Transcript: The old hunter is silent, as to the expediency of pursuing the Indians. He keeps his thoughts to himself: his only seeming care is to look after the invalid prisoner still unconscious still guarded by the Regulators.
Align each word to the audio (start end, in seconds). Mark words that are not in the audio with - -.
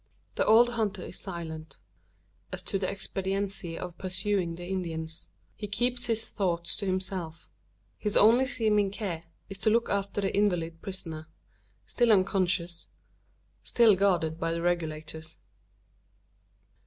The 0.35 0.47
old 0.47 0.69
hunter 0.69 1.03
is 1.03 1.19
silent, 1.19 1.77
as 2.51 2.63
to 2.63 2.79
the 2.79 2.89
expediency 2.89 3.77
of 3.77 3.99
pursuing 3.99 4.55
the 4.55 4.65
Indians. 4.65 5.29
He 5.55 5.67
keeps 5.67 6.07
his 6.07 6.27
thoughts 6.27 6.75
to 6.77 6.87
himself: 6.87 7.51
his 7.99 8.17
only 8.17 8.47
seeming 8.47 8.89
care 8.89 9.25
is 9.47 9.59
to 9.59 9.69
look 9.69 9.91
after 9.91 10.19
the 10.19 10.35
invalid 10.35 10.81
prisoner 10.81 11.27
still 11.85 12.11
unconscious 12.11 12.87
still 13.61 13.95
guarded 13.95 14.39
by 14.39 14.51
the 14.53 14.63
Regulators. 14.63 15.41